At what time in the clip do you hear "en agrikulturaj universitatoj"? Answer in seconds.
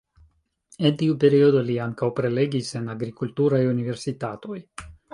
2.83-4.61